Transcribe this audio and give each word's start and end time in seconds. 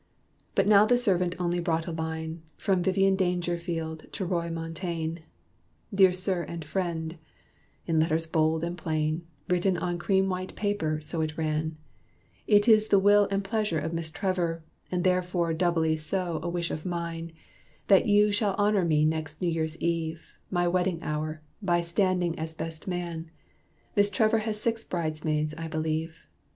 But 0.55 0.65
now 0.65 0.87
the 0.87 0.97
servant 0.97 1.35
only 1.37 1.59
brought 1.59 1.85
a 1.85 1.91
line 1.91 2.41
From 2.57 2.81
Vivian 2.81 3.15
Dangerfield 3.15 4.11
to 4.13 4.25
Roy 4.25 4.49
Montaine, 4.49 5.19
"Dear 5.93 6.11
Sir, 6.11 6.41
and 6.41 6.65
Friend" 6.65 7.19
in 7.85 7.99
letters 7.99 8.25
bold 8.25 8.63
and 8.63 8.75
plain, 8.75 9.27
Written 9.47 9.77
on 9.77 9.99
cream 9.99 10.27
white 10.27 10.55
paper, 10.55 10.99
so 11.01 11.21
it 11.21 11.37
ran: 11.37 11.77
"It 12.47 12.67
is 12.67 12.87
the 12.87 12.97
will 12.97 13.27
and 13.29 13.43
pleasure 13.43 13.77
of 13.77 13.93
Miss 13.93 14.09
Trevor, 14.09 14.63
And 14.91 15.03
therefore 15.03 15.53
doubly 15.53 15.95
so 15.97 16.39
a 16.41 16.49
wish 16.49 16.71
of 16.71 16.83
mine, 16.83 17.31
That 17.87 18.07
you 18.07 18.31
shall 18.31 18.55
honor 18.57 18.83
me 18.83 19.05
next 19.05 19.39
New 19.39 19.49
Year 19.49 19.67
Eve, 19.79 20.33
My 20.49 20.67
wedding 20.67 20.97
hour, 21.03 21.43
by 21.61 21.81
standing 21.81 22.39
as 22.39 22.55
best 22.55 22.87
man. 22.87 23.29
Miss 23.95 24.09
Trevor 24.09 24.39
has 24.39 24.59
six 24.59 24.83
bridesmaids 24.83 25.53
I 25.59 25.67
believe. 25.67 26.25